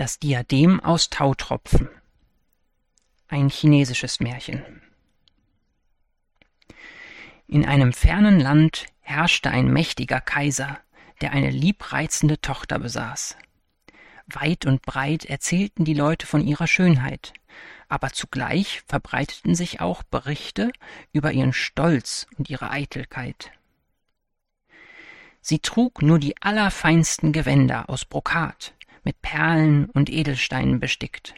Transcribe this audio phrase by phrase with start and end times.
[0.00, 1.90] Das Diadem aus Tautropfen.
[3.28, 4.80] Ein chinesisches Märchen.
[7.46, 10.80] In einem fernen Land herrschte ein mächtiger Kaiser,
[11.20, 13.36] der eine liebreizende Tochter besaß.
[14.26, 17.34] Weit und breit erzählten die Leute von ihrer Schönheit,
[17.90, 20.72] aber zugleich verbreiteten sich auch Berichte
[21.12, 23.50] über ihren Stolz und ihre Eitelkeit.
[25.42, 28.72] Sie trug nur die allerfeinsten Gewänder aus Brokat,
[29.04, 31.34] mit Perlen und Edelsteinen bestickt.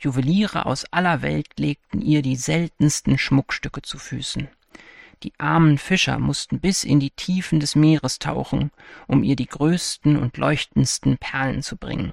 [0.00, 4.48] Juweliere aus aller Welt legten ihr die seltensten Schmuckstücke zu Füßen.
[5.24, 8.70] Die armen Fischer mussten bis in die Tiefen des Meeres tauchen,
[9.08, 12.12] um ihr die größten und leuchtendsten Perlen zu bringen.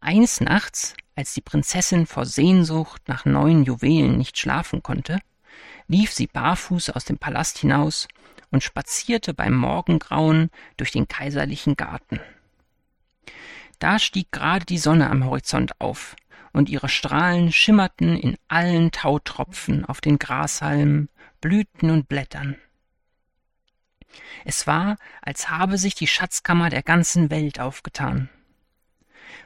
[0.00, 5.20] Eines Nachts, als die Prinzessin vor Sehnsucht nach neuen Juwelen nicht schlafen konnte,
[5.86, 8.08] lief sie barfuß aus dem Palast hinaus
[8.52, 12.20] und spazierte beim Morgengrauen durch den kaiserlichen Garten.
[13.80, 16.14] Da stieg gerade die Sonne am Horizont auf,
[16.52, 21.08] und ihre Strahlen schimmerten in allen Tautropfen auf den Grashalmen,
[21.40, 22.56] Blüten und Blättern.
[24.44, 28.28] Es war, als habe sich die Schatzkammer der ganzen Welt aufgetan.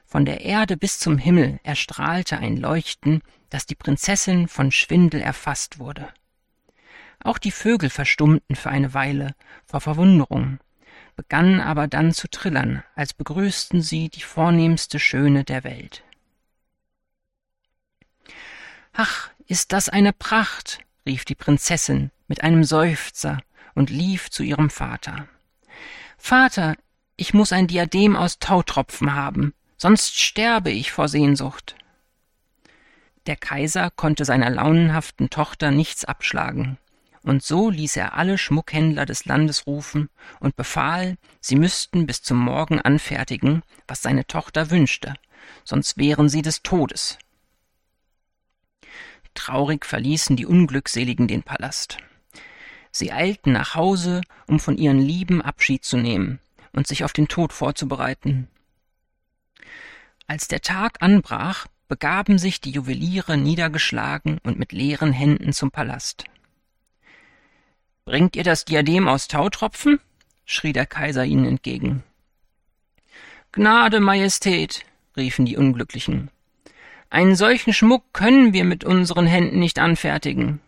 [0.05, 5.79] Von der Erde bis zum Himmel erstrahlte ein Leuchten, dass die Prinzessin von Schwindel erfasst
[5.79, 6.09] wurde.
[7.21, 10.59] Auch die Vögel verstummten für eine Weile vor Verwunderung,
[11.17, 16.05] begannen aber dann zu trillern, als begrüßten sie die vornehmste Schöne der Welt.
[18.93, 23.41] Ach, ist das eine Pracht, rief die Prinzessin mit einem Seufzer
[23.75, 25.29] und lief zu ihrem Vater.
[26.19, 26.77] Vater,
[27.17, 31.77] ich muss ein Diadem aus Tautropfen haben, sonst sterbe ich vor Sehnsucht.
[33.27, 36.79] Der Kaiser konnte seiner launenhaften Tochter nichts abschlagen
[37.27, 42.39] und so ließ er alle Schmuckhändler des Landes rufen und befahl, sie müssten bis zum
[42.39, 45.15] Morgen anfertigen, was seine Tochter wünschte,
[45.65, 47.19] sonst wären sie des Todes.
[49.35, 51.99] Traurig verließen die Unglückseligen den Palast.
[52.93, 56.39] Sie eilten nach Hause, um von ihren Lieben Abschied zu nehmen
[56.73, 58.47] und sich auf den Tod vorzubereiten.
[60.29, 66.25] Als der Tag anbrach, begaben sich die Juweliere niedergeschlagen und mit leeren Händen zum Palast.
[68.07, 69.99] Bringt ihr das Diadem aus Tautropfen?
[70.45, 72.05] schrie der Kaiser ihnen entgegen.
[73.51, 74.85] Gnade, Majestät,
[75.17, 76.31] riefen die Unglücklichen.
[77.11, 80.61] Einen solchen Schmuck können wir mit unseren Händen nicht anfertigen.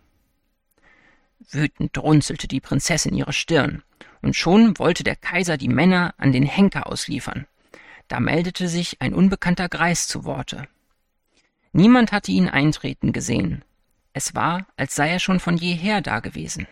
[1.49, 3.85] Wütend runzelte die Prinzessin ihre Stirn,
[4.21, 7.47] und schon wollte der Kaiser die Männer an den Henker ausliefern.
[8.09, 10.67] Da meldete sich ein unbekannter Greis zu Worte.
[11.71, 13.63] Niemand hatte ihn eintreten gesehen.
[14.13, 16.67] Es war, als sei er schon von jeher dagewesen.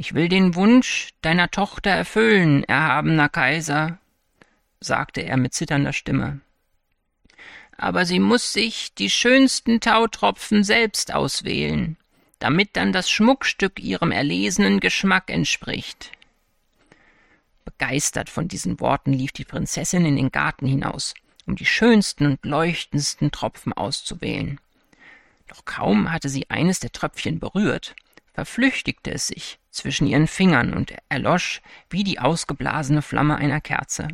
[0.00, 3.98] Ich will den Wunsch deiner Tochter erfüllen, erhabener Kaiser,
[4.78, 6.40] sagte er mit zitternder Stimme.
[7.76, 11.96] Aber sie muss sich die schönsten Tautropfen selbst auswählen,
[12.38, 16.12] damit dann das Schmuckstück ihrem erlesenen Geschmack entspricht.
[17.64, 21.14] Begeistert von diesen Worten lief die Prinzessin in den Garten hinaus,
[21.44, 24.60] um die schönsten und leuchtendsten Tropfen auszuwählen.
[25.48, 27.96] Doch kaum hatte sie eines der Tröpfchen berührt,
[28.38, 31.60] verflüchtigte es sich zwischen ihren Fingern und erlosch
[31.90, 34.06] wie die ausgeblasene Flamme einer Kerze.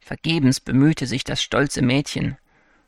[0.00, 2.38] Vergebens bemühte sich das stolze Mädchen,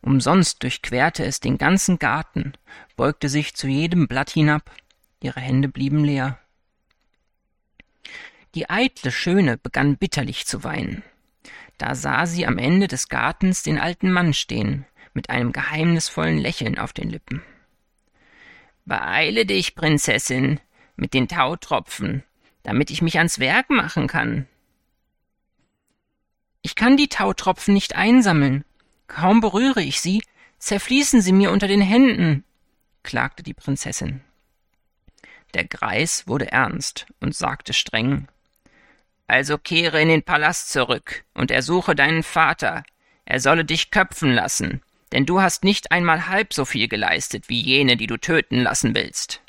[0.03, 2.55] umsonst durchquerte es den ganzen Garten,
[2.97, 4.69] beugte sich zu jedem Blatt hinab,
[5.23, 6.41] ihre Hände blieben leer.
[8.57, 11.05] Die eitle Schöne begann bitterlich zu weinen.
[11.77, 16.79] Da sah sie am Ende des Gartens den alten Mann stehen, mit einem geheimnisvollen Lächeln
[16.79, 17.45] auf den Lippen.
[18.89, 20.61] Beeile dich, Prinzessin,
[20.97, 22.23] mit den Tautropfen,
[22.63, 24.49] damit ich mich ans Werk machen kann.
[26.63, 28.65] Ich kann die Tautropfen nicht einsammeln.
[29.07, 30.23] Kaum berühre ich sie,
[30.59, 32.45] zerfließen sie mir unter den Händen,
[33.03, 34.23] klagte die Prinzessin.
[35.53, 38.27] Der Greis wurde ernst und sagte streng
[39.27, 42.85] Also kehre in den Palast zurück und ersuche deinen Vater,
[43.27, 44.81] er solle dich köpfen lassen,
[45.13, 48.95] denn du hast nicht einmal halb so viel geleistet wie jene, die du töten lassen
[48.95, 49.41] willst.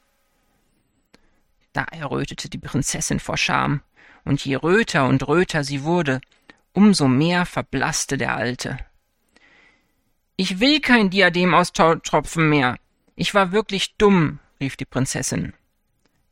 [1.73, 3.81] Da errötete die Prinzessin vor Scham,
[4.25, 6.21] und je röter und röter sie wurde,
[6.73, 8.77] umso mehr verblasste der Alte.
[10.35, 12.77] Ich will kein Diadem aus Tautropfen mehr.
[13.15, 15.53] Ich war wirklich dumm, rief die Prinzessin.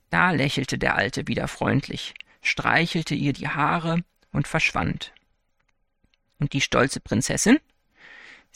[0.09, 5.11] Da lächelte der Alte wieder freundlich, streichelte ihr die Haare und verschwand.
[6.39, 7.59] Und die stolze Prinzessin?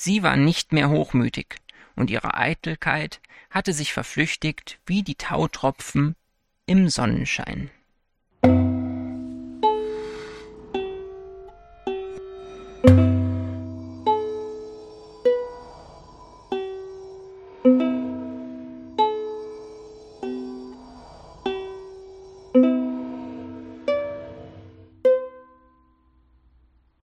[0.04, 1.58] Sie war nicht mehr hochmütig,
[1.96, 3.22] und ihre Eitelkeit
[3.52, 6.16] hatte sich verflüchtigt wie die Tautropfen
[6.66, 7.70] im Sonnenschein.